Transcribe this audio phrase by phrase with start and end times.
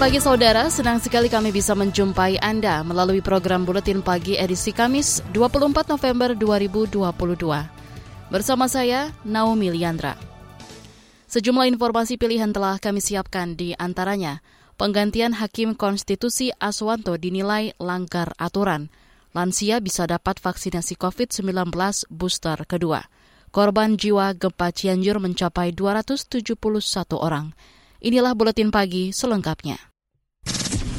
[0.00, 5.92] Pagi saudara, senang sekali kami bisa menjumpai Anda melalui program Buletin Pagi edisi Kamis 24
[5.92, 7.04] November 2022.
[8.32, 10.16] Bersama saya, Naomi Liandra.
[11.28, 14.40] Sejumlah informasi pilihan telah kami siapkan di antaranya,
[14.80, 18.88] penggantian Hakim Konstitusi Aswanto dinilai langgar aturan.
[19.36, 21.76] Lansia bisa dapat vaksinasi COVID-19
[22.08, 23.04] booster kedua.
[23.52, 26.56] Korban jiwa gempa Cianjur mencapai 271
[27.20, 27.52] orang.
[28.00, 29.89] Inilah buletin pagi selengkapnya.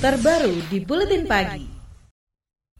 [0.01, 1.61] Terbaru di buletin pagi.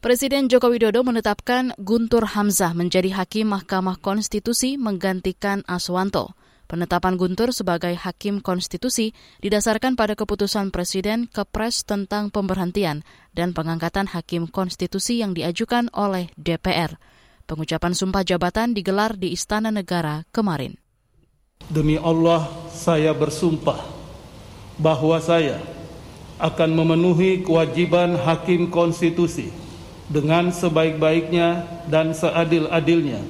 [0.02, 6.34] Presiden Joko Widodo menetapkan Guntur Hamzah menjadi hakim Mahkamah Konstitusi menggantikan Aswanto.
[6.66, 13.06] Penetapan Guntur sebagai hakim konstitusi didasarkan pada keputusan Presiden Kepres tentang pemberhentian
[13.38, 16.98] dan pengangkatan hakim konstitusi yang diajukan oleh DPR.
[17.46, 20.74] Pengucapan sumpah jabatan digelar di Istana Negara kemarin.
[21.70, 23.78] Demi Allah, saya bersumpah
[24.74, 25.62] bahwa saya
[26.42, 29.54] akan memenuhi kewajiban hakim konstitusi
[30.10, 33.22] dengan sebaik-baiknya dan seadil-adilnya,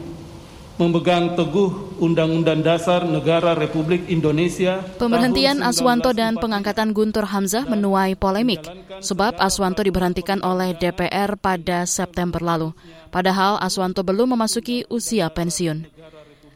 [0.81, 4.83] memegang teguh Undang-Undang Dasar Negara Republik Indonesia.
[4.97, 8.65] Pemberhentian Aswanto dan pengangkatan Guntur Hamzah menuai polemik,
[8.99, 12.73] sebab Aswanto diberhentikan oleh DPR pada September lalu.
[13.13, 15.85] Padahal Aswanto belum memasuki usia pensiun.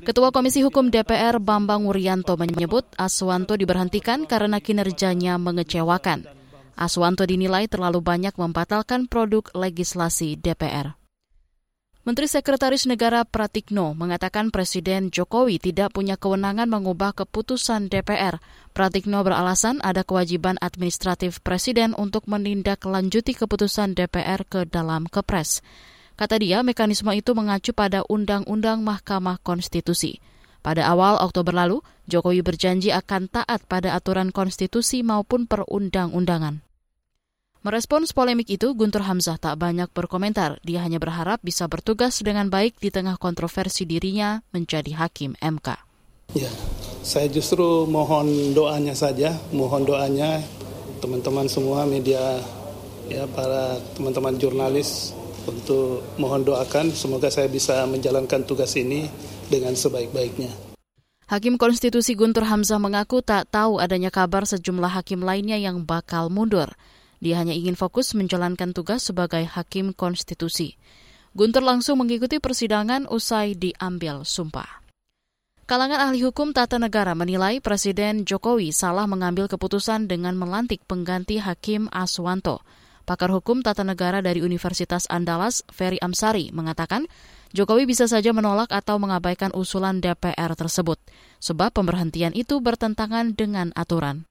[0.06, 6.26] Ketua Komisi Hukum DPR Bambang Wuryanto menyebut Aswanto diberhentikan karena kinerjanya mengecewakan.
[6.76, 11.00] Aswanto dinilai terlalu banyak membatalkan produk legislasi DPR.
[12.06, 18.38] Menteri Sekretaris Negara Pratikno mengatakan Presiden Jokowi tidak punya kewenangan mengubah keputusan DPR.
[18.70, 25.66] Pratikno beralasan ada kewajiban administratif Presiden untuk menindaklanjuti keputusan DPR ke dalam Kepres.
[26.14, 30.22] Kata dia, mekanisme itu mengacu pada Undang-Undang Mahkamah Konstitusi.
[30.66, 31.78] Pada awal Oktober lalu,
[32.10, 36.65] Jokowi berjanji akan taat pada aturan konstitusi maupun perundang-undangan.
[37.66, 40.62] Merespons polemik itu, Guntur Hamzah tak banyak berkomentar.
[40.62, 45.74] Dia hanya berharap bisa bertugas dengan baik di tengah kontroversi dirinya menjadi hakim MK.
[46.38, 46.46] Ya,
[47.02, 50.38] saya justru mohon doanya saja, mohon doanya
[51.02, 52.38] teman-teman semua media,
[53.10, 55.10] ya para teman-teman jurnalis
[55.50, 59.10] untuk mohon doakan semoga saya bisa menjalankan tugas ini
[59.50, 60.54] dengan sebaik-baiknya.
[61.26, 66.70] Hakim Konstitusi Guntur Hamzah mengaku tak tahu adanya kabar sejumlah hakim lainnya yang bakal mundur.
[67.20, 70.76] Dia hanya ingin fokus menjalankan tugas sebagai hakim konstitusi.
[71.36, 74.84] Guntur langsung mengikuti persidangan usai diambil sumpah.
[75.66, 81.90] Kalangan ahli hukum tata negara menilai Presiden Jokowi salah mengambil keputusan dengan melantik pengganti Hakim
[81.90, 82.62] Aswanto.
[83.06, 87.06] Pakar Hukum Tata Negara dari Universitas Andalas, Ferry Amsari, mengatakan
[87.54, 90.98] Jokowi bisa saja menolak atau mengabaikan usulan DPR tersebut,
[91.38, 94.26] sebab pemberhentian itu bertentangan dengan aturan.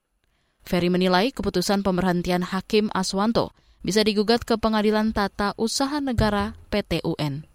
[0.66, 3.54] Ferry menilai keputusan pemberhentian Hakim Aswanto
[3.86, 7.46] bisa digugat ke Pengadilan Tata Usaha Negara (PT-UN).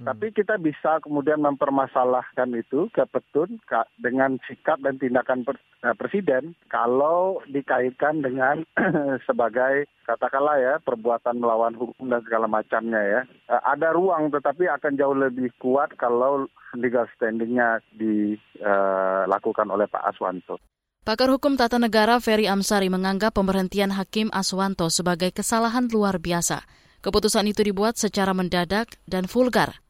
[0.00, 0.08] Hmm.
[0.10, 3.62] Tapi kita bisa kemudian mempermasalahkan itu ke petun
[4.00, 8.64] dengan sikap dan tindakan eh, presiden kalau dikaitkan dengan
[9.28, 13.20] sebagai katakanlah ya perbuatan melawan hukum dan segala macamnya ya.
[13.52, 20.56] Eh, ada ruang tetapi akan jauh lebih kuat kalau legal standingnya dilakukan oleh Pak Aswanto.
[21.00, 26.60] Pakar Hukum Tata Negara Ferry Amsari menganggap pemberhentian Hakim Aswanto sebagai kesalahan luar biasa.
[27.00, 29.80] Keputusan itu dibuat secara mendadak dan vulgar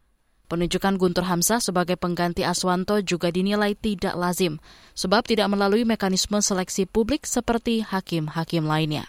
[0.50, 4.58] Penunjukan Guntur Hamzah sebagai pengganti Aswanto juga dinilai tidak lazim,
[4.98, 9.06] sebab tidak melalui mekanisme seleksi publik seperti hakim-hakim lainnya.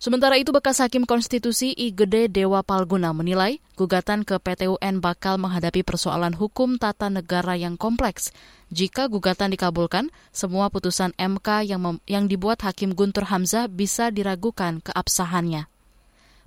[0.00, 5.84] Sementara itu, bekas Hakim Konstitusi I Gede Dewa Palguna menilai gugatan ke PTUN bakal menghadapi
[5.84, 8.32] persoalan hukum tata negara yang kompleks.
[8.72, 15.68] Jika gugatan dikabulkan, semua putusan MK yang, yang dibuat Hakim Guntur Hamzah bisa diragukan keabsahannya.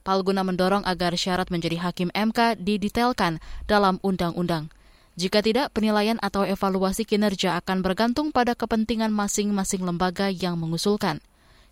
[0.02, 3.38] Palguna mendorong agar syarat menjadi hakim MK didetailkan
[3.70, 4.74] dalam undang-undang.
[5.14, 11.22] Jika tidak, penilaian atau evaluasi kinerja akan bergantung pada kepentingan masing-masing lembaga yang mengusulkan.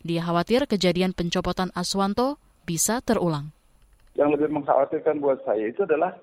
[0.01, 3.53] Dia khawatir kejadian pencopotan Aswanto bisa terulang.
[4.17, 6.17] Yang lebih mengkhawatirkan buat saya itu adalah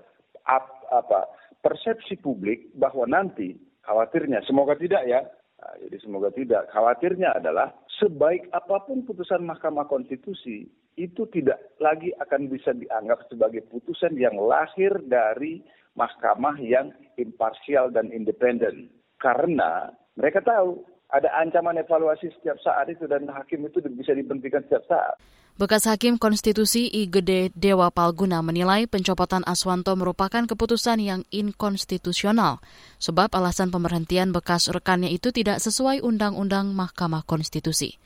[0.45, 1.29] apa
[1.65, 5.25] persepsi publik bahwa nanti khawatirnya, semoga tidak ya,
[5.59, 6.71] Nah, jadi semoga tidak.
[6.71, 13.67] Khawatirnya adalah sebaik apa pun putusan Mahkamah Konstitusi itu tidak lagi akan bisa dianggap sebagai
[13.67, 15.63] putusan yang lahir dari
[15.99, 18.87] mahkamah yang imparsial dan independen.
[19.19, 20.79] Karena mereka tahu
[21.09, 25.17] ada ancaman evaluasi setiap saat itu dan hakim itu bisa diberhentikan setiap saat.
[25.59, 32.63] Bekas Hakim Konstitusi I Gede Dewa Palguna menilai pencopotan Aswanto merupakan keputusan yang inkonstitusional,
[33.03, 37.99] sebab alasan pemberhentian bekas rekannya itu tidak sesuai Undang-Undang Mahkamah Konstitusi.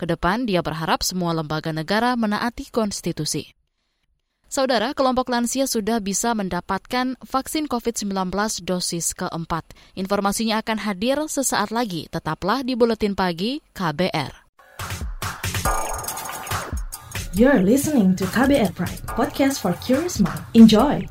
[0.00, 3.52] Ke depan, dia berharap semua lembaga negara menaati konstitusi.
[4.54, 8.30] Saudara, kelompok lansia sudah bisa mendapatkan vaksin COVID-19
[8.62, 9.66] dosis keempat.
[9.98, 12.06] Informasinya akan hadir sesaat lagi.
[12.06, 14.30] Tetaplah di Buletin Pagi KBR.
[17.34, 20.46] You're listening to KBR Pride, podcast for curious mind.
[20.54, 21.02] Enjoy!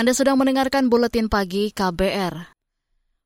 [0.00, 2.56] Anda sedang mendengarkan buletin pagi KBR.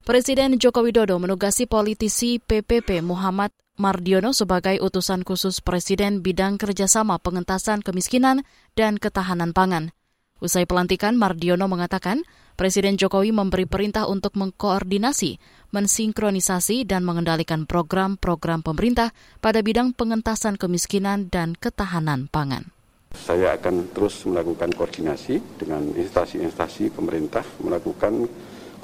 [0.03, 7.79] Presiden Joko Widodo menugasi politisi PPP Muhammad Mardiono sebagai utusan khusus Presiden bidang kerjasama pengentasan
[7.79, 8.43] kemiskinan
[8.75, 9.95] dan ketahanan pangan.
[10.43, 12.27] Usai pelantikan, Mardiono mengatakan
[12.59, 15.39] Presiden Jokowi memberi perintah untuk mengkoordinasi,
[15.71, 22.75] mensinkronisasi, dan mengendalikan program-program pemerintah pada bidang pengentasan kemiskinan dan ketahanan pangan.
[23.15, 28.27] Saya akan terus melakukan koordinasi dengan instansi-instansi pemerintah, melakukan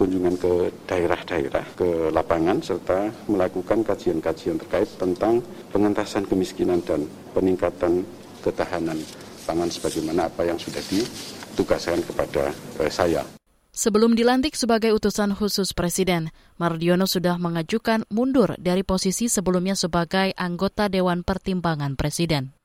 [0.01, 7.05] kunjungan ke daerah-daerah, ke lapangan, serta melakukan kajian-kajian terkait tentang pengentasan kemiskinan dan
[7.37, 8.09] peningkatan
[8.41, 8.97] ketahanan
[9.45, 13.27] pangan sebagaimana apa yang sudah ditugaskan kepada eh, saya.
[13.71, 20.91] Sebelum dilantik sebagai utusan khusus Presiden, Mardiono sudah mengajukan mundur dari posisi sebelumnya sebagai anggota
[20.91, 22.60] Dewan Pertimbangan Presiden.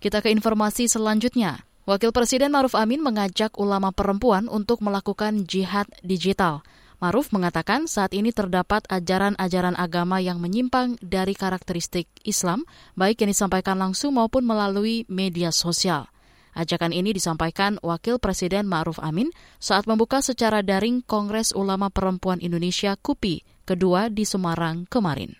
[0.00, 1.60] Kita ke informasi selanjutnya.
[1.84, 6.64] Wakil Presiden Maruf Amin mengajak ulama perempuan untuk melakukan jihad digital.
[7.04, 12.64] Maruf mengatakan saat ini terdapat ajaran-ajaran agama yang menyimpang dari karakteristik Islam,
[12.96, 16.08] baik yang disampaikan langsung maupun melalui media sosial.
[16.56, 19.28] Ajakan ini disampaikan Wakil Presiden Ma'ruf Amin
[19.60, 25.36] saat membuka secara daring Kongres Ulama Perempuan Indonesia KUPI kedua di Semarang kemarin.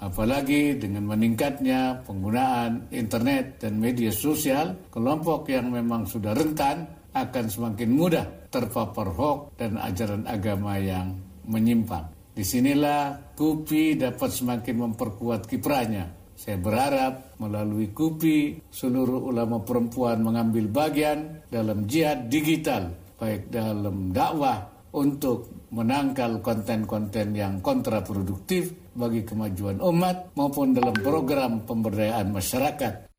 [0.00, 7.90] Apalagi dengan meningkatnya penggunaan internet dan media sosial, kelompok yang memang sudah rentan akan semakin
[7.92, 12.08] mudah terpapar hoax dan ajaran agama yang menyimpang.
[12.32, 16.08] Di sinilah KUPI dapat semakin memperkuat kiprahnya.
[16.32, 24.69] Saya berharap melalui KUPI seluruh ulama perempuan mengambil bagian dalam jihad digital, baik dalam dakwah
[24.90, 33.10] untuk menangkal konten-konten yang kontraproduktif bagi kemajuan umat maupun dalam program pemberdayaan masyarakat.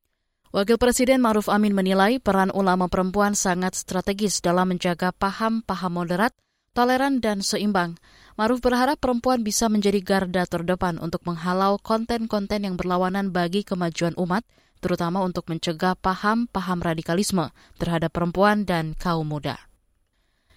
[0.52, 6.36] Wakil Presiden Maruf Amin menilai peran ulama perempuan sangat strategis dalam menjaga paham-paham moderat,
[6.76, 7.96] toleran, dan seimbang.
[8.36, 14.44] Maruf berharap perempuan bisa menjadi garda terdepan untuk menghalau konten-konten yang berlawanan bagi kemajuan umat,
[14.84, 17.48] terutama untuk mencegah paham-paham radikalisme
[17.80, 19.71] terhadap perempuan dan kaum muda.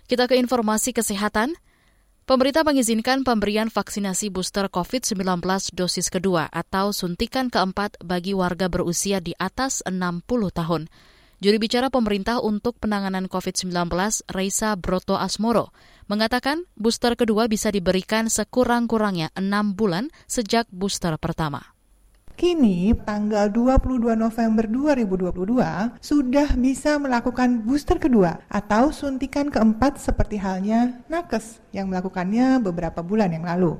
[0.06, 1.58] Kita ke informasi kesehatan.
[2.30, 5.42] Pemerintah mengizinkan pemberian vaksinasi booster COVID-19
[5.74, 10.90] dosis kedua atau suntikan keempat bagi warga berusia di atas 60 tahun.
[11.42, 13.74] Juri bicara pemerintah untuk penanganan COVID-19,
[14.30, 15.74] Reisa Broto Asmoro,
[16.06, 21.75] mengatakan booster kedua bisa diberikan sekurang-kurangnya 6 bulan sejak booster pertama.
[22.36, 31.00] Kini, tanggal 22 November 2022, sudah bisa melakukan booster kedua atau suntikan keempat seperti halnya
[31.08, 33.80] nakes yang melakukannya beberapa bulan yang lalu.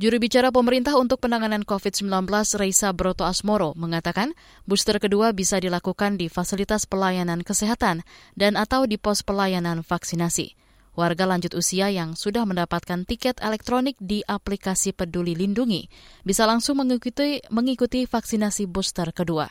[0.00, 2.24] Juru bicara pemerintah untuk penanganan COVID-19
[2.56, 4.32] Reisa Broto Asmoro mengatakan
[4.64, 8.00] booster kedua bisa dilakukan di fasilitas pelayanan kesehatan
[8.32, 10.56] dan atau di pos pelayanan vaksinasi.
[10.90, 15.86] Warga lanjut usia yang sudah mendapatkan tiket elektronik di aplikasi Peduli Lindungi
[16.26, 19.46] bisa langsung mengikuti, mengikuti vaksinasi booster kedua.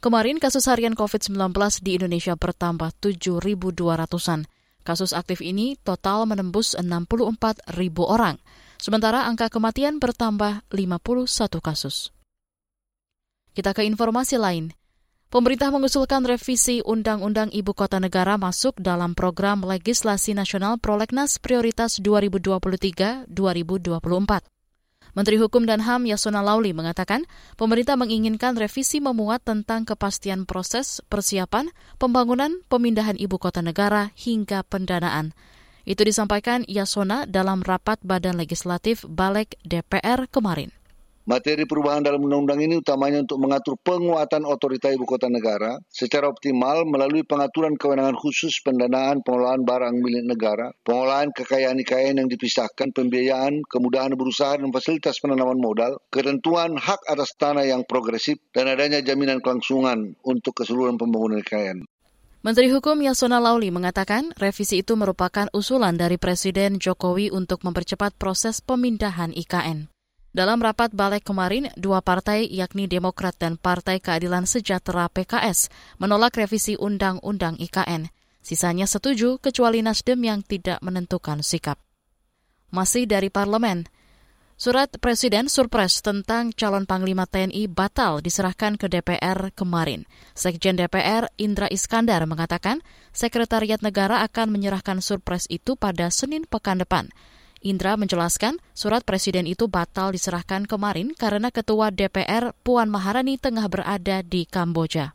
[0.00, 1.52] Kemarin kasus harian COVID-19
[1.84, 4.48] di Indonesia bertambah 7.200-an.
[4.80, 7.68] Kasus aktif ini total menembus 64.000
[8.00, 8.40] orang,
[8.80, 12.16] sementara angka kematian bertambah 51 kasus.
[13.52, 14.72] Kita ke informasi lain.
[15.30, 23.30] Pemerintah mengusulkan revisi Undang-Undang Ibu Kota Negara masuk dalam program legislasi nasional Prolegnas Prioritas 2023-2024.
[25.14, 31.70] Menteri Hukum dan HAM Yasona Lauli mengatakan pemerintah menginginkan revisi memuat tentang kepastian proses persiapan,
[32.02, 35.30] pembangunan, pemindahan ibu kota negara hingga pendanaan.
[35.86, 40.79] Itu disampaikan Yasona dalam rapat Badan Legislatif Balek DPR kemarin.
[41.28, 46.88] Materi perubahan dalam undang-undang ini utamanya untuk mengatur penguatan otorita ibu kota negara secara optimal
[46.88, 53.60] melalui pengaturan kewenangan khusus pendanaan pengelolaan barang milik negara, pengolahan kekayaan IKN yang dipisahkan, pembiayaan,
[53.68, 59.44] kemudahan berusaha dan fasilitas penanaman modal, ketentuan hak atas tanah yang progresif, dan adanya jaminan
[59.44, 61.84] kelangsungan untuk keseluruhan pembangunan IKN.
[62.40, 68.64] Menteri Hukum Yasona Lauli mengatakan revisi itu merupakan usulan dari Presiden Jokowi untuk mempercepat proses
[68.64, 69.99] pemindahan IKN.
[70.30, 75.66] Dalam rapat balik kemarin, dua partai yakni Demokrat dan Partai Keadilan Sejahtera PKS
[75.98, 78.14] menolak revisi Undang-Undang IKN.
[78.38, 81.82] Sisanya setuju kecuali Nasdem yang tidak menentukan sikap.
[82.70, 83.90] Masih dari parlemen,
[84.60, 90.04] Surat Presiden Surpres tentang calon Panglima TNI batal diserahkan ke DPR kemarin.
[90.36, 97.08] Sekjen DPR Indra Iskandar mengatakan Sekretariat Negara akan menyerahkan surpres itu pada Senin pekan depan.
[97.60, 104.24] Indra menjelaskan surat presiden itu batal diserahkan kemarin karena Ketua DPR Puan Maharani tengah berada
[104.24, 105.12] di Kamboja.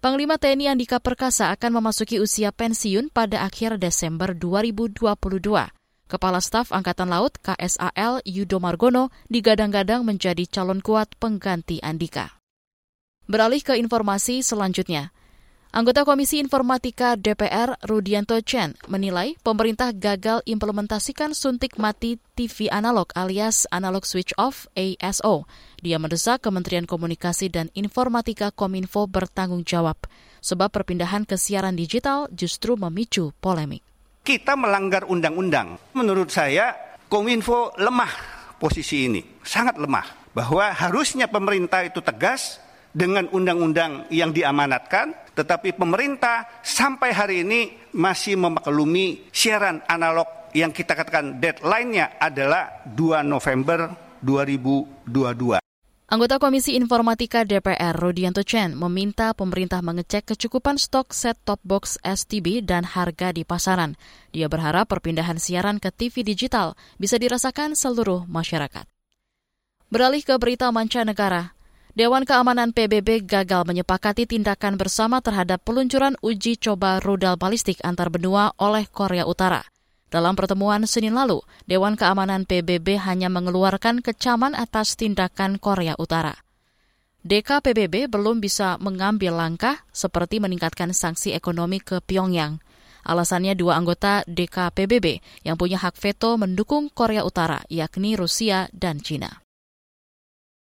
[0.00, 5.12] Panglima TNI Andika Perkasa akan memasuki usia pensiun pada akhir Desember 2022.
[6.08, 12.40] Kepala Staf Angkatan Laut KSAL Yudo Margono digadang-gadang menjadi calon kuat pengganti Andika.
[13.28, 15.12] Beralih ke informasi selanjutnya.
[15.70, 23.70] Anggota Komisi Informatika DPR Rudianto Chen menilai pemerintah gagal implementasikan suntik mati TV analog alias
[23.70, 25.46] analog switch off ASO.
[25.78, 29.94] Dia mendesak Kementerian Komunikasi dan Informatika Kominfo bertanggung jawab
[30.42, 33.86] sebab perpindahan ke siaran digital justru memicu polemik.
[34.26, 35.78] Kita melanggar undang-undang.
[35.94, 36.74] Menurut saya
[37.06, 38.10] Kominfo lemah
[38.58, 40.34] posisi ini, sangat lemah.
[40.34, 42.58] Bahwa harusnya pemerintah itu tegas
[42.90, 50.98] dengan undang-undang yang diamanatkan, tetapi pemerintah sampai hari ini masih memaklumi siaran analog yang kita
[50.98, 55.62] katakan deadline-nya adalah 2 November 2022.
[56.10, 62.82] Anggota Komisi Informatika DPR Rodianto Chen meminta pemerintah mengecek kecukupan stok set-top box STB dan
[62.82, 63.94] harga di pasaran.
[64.34, 68.90] Dia berharap perpindahan siaran ke TV digital bisa dirasakan seluruh masyarakat.
[69.86, 71.54] Beralih ke berita mancanegara,
[71.90, 78.54] Dewan Keamanan PBB gagal menyepakati tindakan bersama terhadap peluncuran uji coba rudal balistik antar benua
[78.62, 79.66] oleh Korea Utara.
[80.06, 86.38] Dalam pertemuan Senin lalu, Dewan Keamanan PBB hanya mengeluarkan kecaman atas tindakan Korea Utara.
[87.26, 92.62] DKPBB belum bisa mengambil langkah seperti meningkatkan sanksi ekonomi ke Pyongyang.
[93.02, 99.39] Alasannya dua anggota DKPBB yang punya hak veto mendukung Korea Utara, yakni Rusia dan China.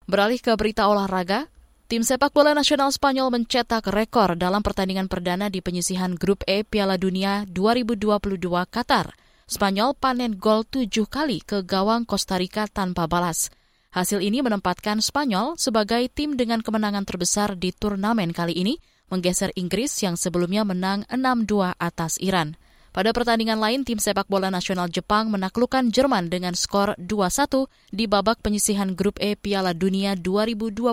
[0.09, 1.45] Beralih ke berita olahraga,
[1.85, 6.97] tim sepak bola nasional Spanyol mencetak rekor dalam pertandingan perdana di penyisihan Grup E Piala
[6.97, 8.41] Dunia 2022
[8.73, 9.13] Qatar.
[9.45, 13.53] Spanyol panen gol tujuh kali ke gawang Costa Rica tanpa balas.
[13.93, 18.81] Hasil ini menempatkan Spanyol sebagai tim dengan kemenangan terbesar di turnamen kali ini,
[19.13, 22.57] menggeser Inggris yang sebelumnya menang 6-2 atas Iran.
[22.89, 28.41] Pada pertandingan lain, tim sepak bola nasional Jepang menaklukkan Jerman dengan skor 2-1 di babak
[28.41, 30.89] penyisihan Grup E Piala Dunia 2022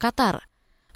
[0.00, 0.40] Qatar.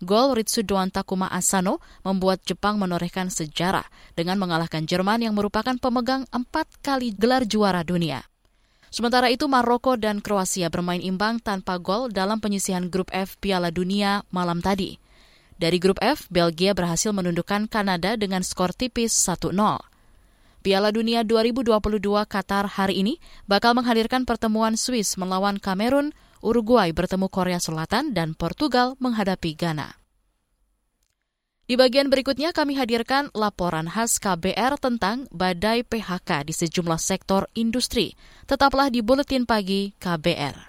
[0.01, 3.85] Gol Ritsudoan Takuma Asano membuat Jepang menorehkan sejarah
[4.17, 8.25] dengan mengalahkan Jerman yang merupakan pemegang empat kali gelar juara dunia.
[8.89, 14.25] Sementara itu Maroko dan Kroasia bermain imbang tanpa gol dalam penyisihan grup F Piala Dunia
[14.33, 14.97] malam tadi.
[15.61, 19.53] Dari grup F, Belgia berhasil menundukkan Kanada dengan skor tipis 1-0.
[20.61, 21.73] Piala Dunia 2022
[22.29, 23.17] Qatar hari ini
[23.49, 26.13] bakal menghadirkan pertemuan Swiss melawan Kamerun,
[26.45, 29.97] Uruguay bertemu Korea Selatan, dan Portugal menghadapi Ghana.
[31.65, 38.19] Di bagian berikutnya kami hadirkan laporan khas KBR tentang badai PHK di sejumlah sektor industri.
[38.45, 40.69] Tetaplah di Buletin Pagi KBR.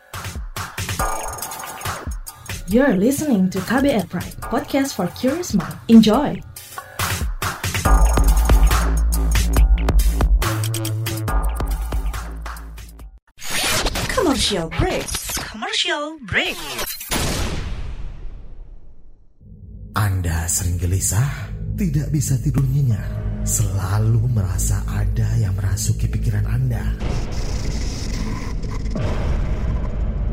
[2.71, 5.75] You're listening to KBR Pride, podcast for curious mind.
[5.91, 6.50] Enjoy!
[14.41, 15.05] Commercial break.
[15.53, 16.57] Commercial break.
[19.93, 23.05] Anda sering gelisah, tidak bisa tidur nyenyak,
[23.45, 26.81] selalu merasa ada yang merasuki pikiran Anda.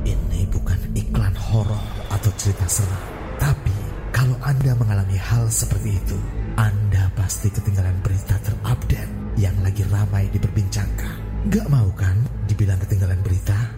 [0.09, 3.05] Ini bukan iklan horor atau cerita seram,
[3.37, 3.77] tapi
[4.09, 6.17] kalau Anda mengalami hal seperti itu,
[6.57, 11.29] Anda pasti ketinggalan berita terupdate yang lagi ramai diperbincangkan.
[11.53, 12.17] Gak mau kan
[12.49, 13.78] dibilang ketinggalan berita?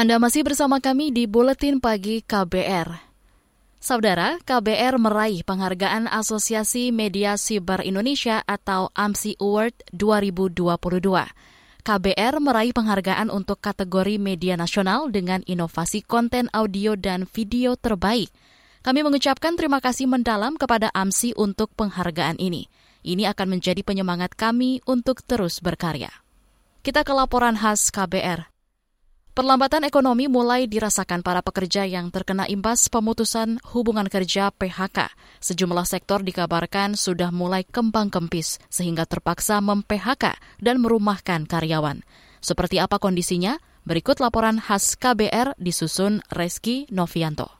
[0.00, 2.88] Anda masih bersama kami di Buletin Pagi KBR.
[3.84, 11.04] Saudara, KBR meraih penghargaan Asosiasi Media Siber Indonesia atau AMSI Award 2022.
[11.84, 18.32] KBR meraih penghargaan untuk kategori media nasional dengan inovasi konten audio dan video terbaik.
[18.80, 22.72] Kami mengucapkan terima kasih mendalam kepada AMSI untuk penghargaan ini.
[23.04, 26.08] Ini akan menjadi penyemangat kami untuk terus berkarya.
[26.80, 28.59] Kita ke laporan khas KBR.
[29.30, 35.06] Perlambatan ekonomi mulai dirasakan para pekerja yang terkena imbas pemutusan hubungan kerja PHK.
[35.38, 42.02] Sejumlah sektor dikabarkan sudah mulai kembang kempis sehingga terpaksa mem-PHK dan merumahkan karyawan.
[42.42, 43.62] Seperti apa kondisinya?
[43.86, 47.59] Berikut laporan khas KBR disusun Reski Novianto.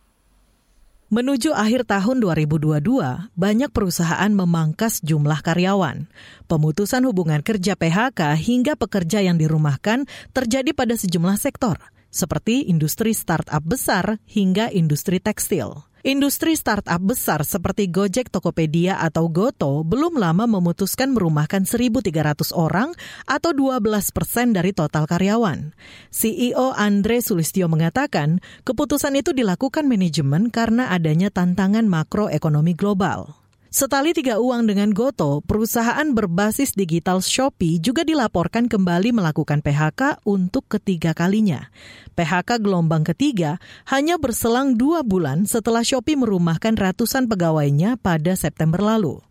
[1.11, 2.87] Menuju akhir tahun 2022,
[3.35, 6.07] banyak perusahaan memangkas jumlah karyawan.
[6.47, 11.83] Pemutusan hubungan kerja PHK hingga pekerja yang dirumahkan terjadi pada sejumlah sektor,
[12.15, 15.90] seperti industri startup besar hingga industri tekstil.
[16.01, 22.97] Industri startup besar seperti Gojek, Tokopedia, atau Goto belum lama memutuskan merumahkan 1.300 orang
[23.29, 23.85] atau 12
[24.17, 25.77] persen dari total karyawan.
[26.09, 33.40] CEO Andre Sulistyo mengatakan keputusan itu dilakukan manajemen karena adanya tantangan makroekonomi global.
[33.71, 40.67] Setali tiga uang dengan Goto, perusahaan berbasis digital Shopee juga dilaporkan kembali melakukan PHK untuk
[40.67, 41.71] ketiga kalinya.
[42.19, 49.23] PHK gelombang ketiga hanya berselang dua bulan setelah Shopee merumahkan ratusan pegawainya pada September lalu.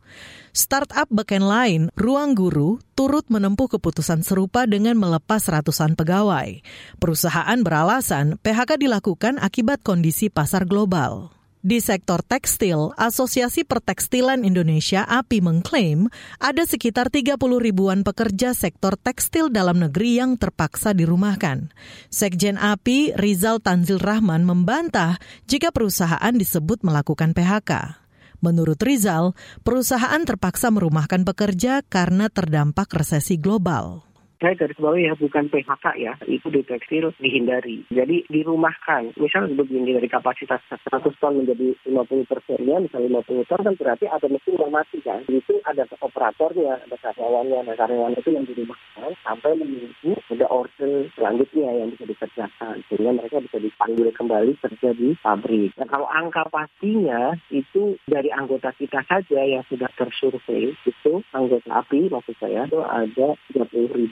[0.56, 6.63] Startup backend lain, Ruang Guru, turut menempuh keputusan serupa dengan melepas ratusan pegawai.
[6.95, 11.38] Perusahaan beralasan PHK dilakukan akibat kondisi pasar global.
[11.60, 16.08] Di sektor tekstil, Asosiasi Pertekstilan Indonesia API mengklaim
[16.39, 21.67] ada sekitar 30 ribuan pekerja sektor tekstil dalam negeri yang terpaksa dirumahkan.
[22.08, 25.19] Sekjen API Rizal Tanzil Rahman membantah
[25.52, 28.00] jika perusahaan disebut melakukan PHK.
[28.39, 29.36] Menurut Rizal,
[29.67, 34.09] perusahaan terpaksa merumahkan pekerja karena terdampak resesi global
[34.39, 37.84] saya garis bawah ya bukan PHK ya, itu di tekstil dihindari.
[37.91, 43.75] Jadi dirumahkan, misalnya begini dari kapasitas 100 ton menjadi 50 persennya, misalnya 50 ton kan
[43.75, 45.28] berarti ada mesin yang mati kan.
[45.28, 51.69] Itu ada operatornya, ada karyawannya, ada karyawan itu yang dirumahkan sampai menunggu ada order selanjutnya
[51.75, 52.75] yang bisa dikerjakan.
[52.88, 55.75] Sehingga mereka bisa dipanggil kembali kerja di pabrik.
[55.75, 62.08] Dan kalau angka pastinya itu dari anggota kita saja yang sudah tersurvei, itu anggota API
[62.08, 64.08] maksud saya itu ada 30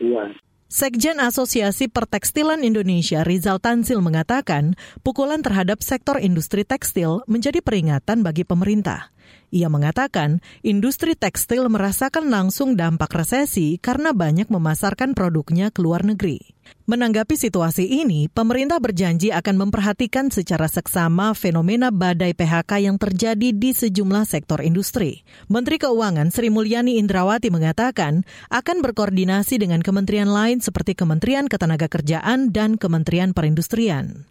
[0.68, 8.44] Sekjen Asosiasi Pertekstilan Indonesia Rizal Tansil mengatakan, pukulan terhadap sektor industri tekstil menjadi peringatan bagi
[8.44, 9.16] pemerintah.
[9.48, 16.58] Ia mengatakan, industri tekstil merasakan langsung dampak resesi karena banyak memasarkan produknya ke luar negeri.
[16.88, 23.72] Menanggapi situasi ini, pemerintah berjanji akan memperhatikan secara seksama fenomena badai PHK yang terjadi di
[23.72, 25.24] sejumlah sektor industri.
[25.48, 32.76] Menteri Keuangan Sri Mulyani Indrawati mengatakan akan berkoordinasi dengan kementerian lain seperti Kementerian Ketenagakerjaan dan
[32.76, 34.28] Kementerian Perindustrian.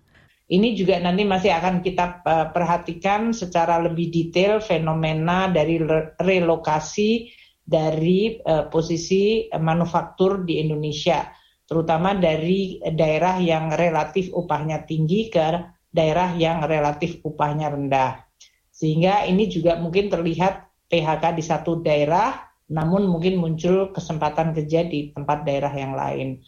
[0.47, 5.83] Ini juga nanti masih akan kita eh, perhatikan secara lebih detail fenomena dari
[6.23, 7.31] relokasi
[7.67, 11.27] dari eh, posisi manufaktur di Indonesia
[11.67, 18.23] terutama dari daerah yang relatif upahnya tinggi ke daerah yang relatif upahnya rendah.
[18.71, 22.39] Sehingga ini juga mungkin terlihat PHK di satu daerah,
[22.71, 26.39] namun mungkin muncul kesempatan kerja di tempat daerah yang lain.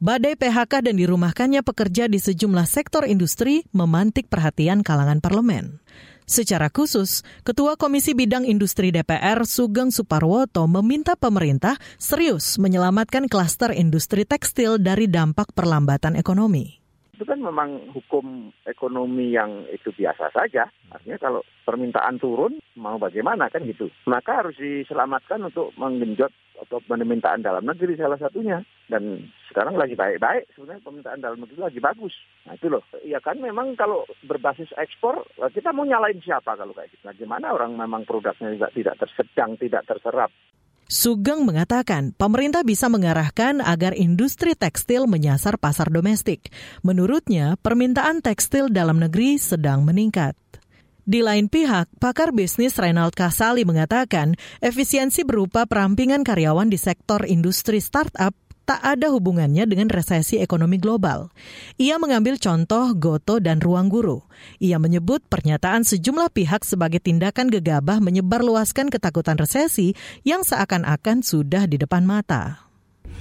[0.00, 5.84] Badai PHK dan dirumahkannya pekerja di sejumlah sektor industri memantik perhatian kalangan parlemen.
[6.24, 14.24] Secara khusus, Ketua Komisi Bidang Industri DPR Sugeng Suparwoto meminta pemerintah serius menyelamatkan klaster industri
[14.24, 16.79] tekstil dari dampak perlambatan ekonomi.
[17.20, 20.64] Itu kan memang hukum ekonomi yang itu biasa saja.
[20.88, 23.92] Artinya kalau permintaan turun, mau bagaimana kan gitu.
[24.08, 26.32] Maka harus diselamatkan untuk menggenjot
[26.64, 28.64] atau permintaan dalam negeri salah satunya.
[28.88, 32.16] Dan sekarang lagi baik-baik, sebenarnya permintaan dalam negeri lagi bagus.
[32.48, 32.80] Nah itu loh.
[33.04, 35.20] Ya kan memang kalau berbasis ekspor,
[35.52, 37.04] kita mau nyalain siapa kalau kayak gitu.
[37.04, 40.32] Bagaimana orang memang produknya tidak tersedang, tidak terserap.
[40.90, 46.50] Sugeng mengatakan pemerintah bisa mengarahkan agar industri tekstil menyasar pasar domestik.
[46.82, 50.34] Menurutnya, permintaan tekstil dalam negeri sedang meningkat.
[51.06, 57.78] Di lain pihak, pakar bisnis Reynald Kasali mengatakan efisiensi berupa perampingan karyawan di sektor industri
[57.78, 58.34] startup
[58.70, 61.34] tak ada hubungannya dengan resesi ekonomi global.
[61.74, 64.22] Ia mengambil contoh Goto dan Ruang Guru.
[64.62, 71.82] Ia menyebut pernyataan sejumlah pihak sebagai tindakan gegabah menyebarluaskan ketakutan resesi yang seakan-akan sudah di
[71.82, 72.70] depan mata.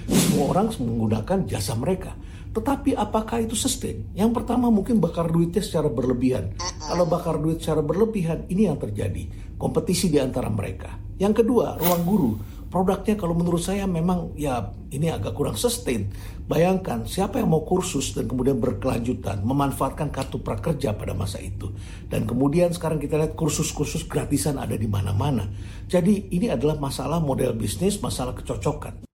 [0.05, 2.13] Semua orang menggunakan jasa mereka.
[2.53, 4.05] Tetapi apakah itu sustain?
[4.13, 6.61] Yang pertama mungkin bakar duitnya secara berlebihan.
[6.61, 9.57] Kalau bakar duit secara berlebihan, ini yang terjadi.
[9.57, 10.93] Kompetisi di antara mereka.
[11.17, 12.31] Yang kedua, ruang guru
[12.69, 16.09] produknya kalau menurut saya memang ya ini agak kurang sustain.
[16.49, 21.69] Bayangkan siapa yang mau kursus dan kemudian berkelanjutan memanfaatkan kartu prakerja pada masa itu.
[22.09, 25.45] Dan kemudian sekarang kita lihat kursus-kursus gratisan ada di mana-mana.
[25.85, 29.09] Jadi ini adalah masalah model bisnis, masalah kecocokan.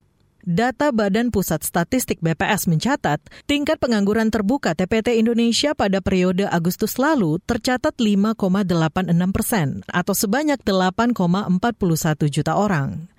[0.46, 3.18] Data Badan Pusat Statistik BPS mencatat,
[3.50, 12.30] tingkat pengangguran terbuka TPT Indonesia pada periode Agustus lalu tercatat 5,86 persen atau sebanyak 8,41
[12.30, 13.10] juta orang.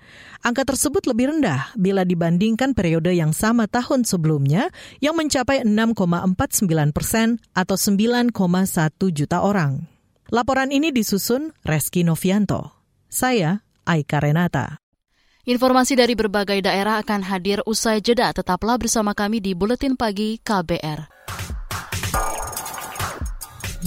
[0.45, 4.69] Angka tersebut lebih rendah bila dibandingkan periode yang sama tahun sebelumnya
[5.01, 8.33] yang mencapai 6,49 persen atau 9,1
[9.13, 9.85] juta orang.
[10.29, 12.75] Laporan ini disusun Reski Novianto.
[13.07, 14.83] Saya Aika Renata.
[15.47, 18.35] Informasi dari berbagai daerah akan hadir usai jeda.
[18.35, 21.07] Tetaplah bersama kami di Buletin Pagi KBR.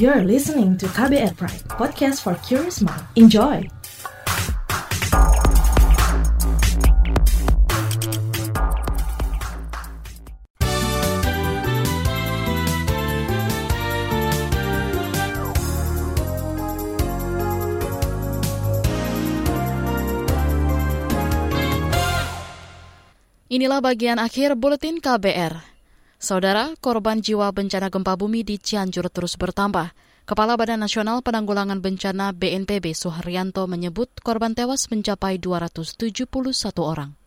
[0.00, 3.04] You're listening to KBR Pride, podcast for curious mind.
[3.20, 3.79] Enjoy!
[23.50, 25.58] Inilah bagian akhir buletin KBR.
[26.22, 29.90] Saudara, korban jiwa bencana gempa bumi di Cianjur terus bertambah.
[30.22, 36.30] Kepala Badan Nasional Penanggulangan Bencana BNPB Suharyanto menyebut korban tewas mencapai 271
[36.78, 37.19] orang.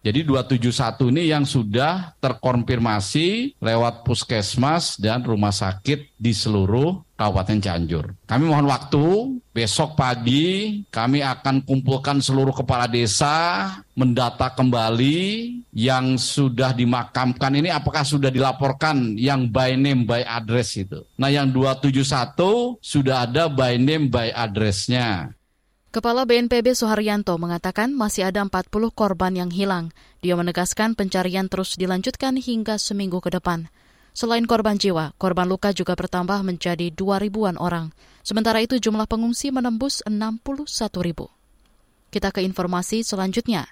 [0.00, 8.16] Jadi 271 ini yang sudah terkonfirmasi lewat puskesmas dan rumah sakit di seluruh Kabupaten Cianjur.
[8.24, 16.72] Kami mohon waktu, besok pagi kami akan kumpulkan seluruh kepala desa, mendata kembali yang sudah
[16.72, 21.04] dimakamkan ini apakah sudah dilaporkan yang by name by address itu.
[21.20, 25.36] Nah yang 271 sudah ada by name by addressnya.
[25.90, 29.90] Kepala BNPB Suharyanto mengatakan masih ada 40 korban yang hilang.
[30.22, 33.66] Dia menegaskan pencarian terus dilanjutkan hingga seminggu ke depan.
[34.14, 37.90] Selain korban jiwa, korban luka juga bertambah menjadi 2 ribuan orang.
[38.22, 40.38] Sementara itu jumlah pengungsi menembus 61
[41.02, 41.26] ribu.
[42.14, 43.66] Kita ke informasi selanjutnya.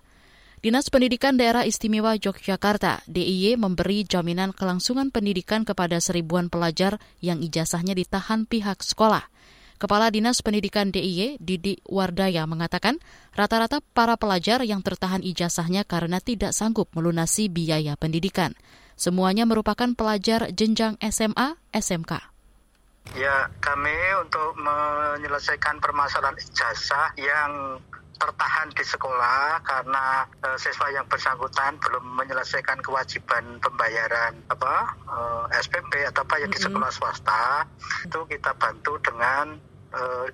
[0.59, 7.95] Dinas Pendidikan Daerah Istimewa Yogyakarta, DIY, memberi jaminan kelangsungan pendidikan kepada seribuan pelajar yang ijazahnya
[7.95, 9.31] ditahan pihak sekolah.
[9.79, 12.99] Kepala Dinas Pendidikan DIY, Didi Wardaya, mengatakan
[13.31, 18.59] rata-rata para pelajar yang tertahan ijazahnya karena tidak sanggup melunasi biaya pendidikan.
[18.99, 22.19] Semuanya merupakan pelajar jenjang SMA, SMK.
[23.15, 27.79] Ya, kami untuk menyelesaikan permasalahan ijazah yang
[28.19, 34.75] tertahan di sekolah karena e, siswa yang bersangkutan belum menyelesaikan kewajiban pembayaran apa
[35.07, 35.17] e,
[35.63, 37.63] SPP atau apa yang di sekolah swasta
[38.05, 39.68] itu kita bantu dengan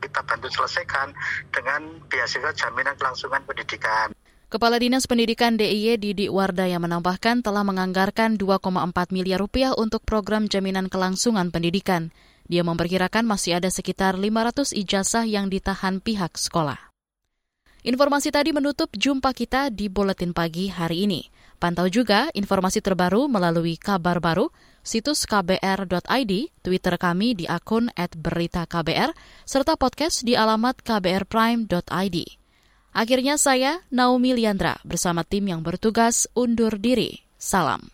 [0.02, 1.14] kita bantu selesaikan
[1.54, 4.10] dengan beasiswa jaminan kelangsungan pendidikan.
[4.52, 10.86] Kepala Dinas Pendidikan DIY Didi Wardaya menambahkan telah menganggarkan 2,4 miliar rupiah untuk program jaminan
[10.86, 12.14] kelangsungan pendidikan.
[12.46, 16.78] Dia memperkirakan masih ada sekitar 500 ijazah yang ditahan pihak sekolah.
[17.82, 21.33] Informasi tadi menutup jumpa kita di Buletin Pagi hari ini.
[21.64, 24.52] Pantau juga informasi terbaru melalui kabar baru,
[24.84, 29.16] situs kbr.id, Twitter kami di akun @beritaKBR,
[29.48, 32.16] serta podcast di alamat kbrprime.id.
[32.92, 37.24] Akhirnya saya, Naomi Liandra, bersama tim yang bertugas undur diri.
[37.40, 37.93] Salam.